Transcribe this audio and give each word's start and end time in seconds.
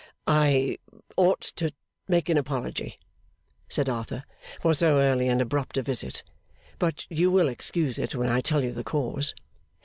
'I 0.25 0.79
ought 1.15 1.41
to 1.57 1.71
make 2.07 2.27
an 2.27 2.35
apology,' 2.35 2.97
said 3.69 3.87
Arthur, 3.87 4.23
'for 4.59 4.73
so 4.73 4.99
early 4.99 5.27
and 5.27 5.39
abrupt 5.39 5.77
a 5.77 5.83
visit; 5.83 6.23
but 6.79 7.05
you 7.11 7.29
will 7.29 7.47
excuse 7.47 7.99
it 7.99 8.15
when 8.15 8.27
I 8.29 8.41
tell 8.41 8.63
you 8.63 8.71
the 8.73 8.83
cause. 8.83 9.35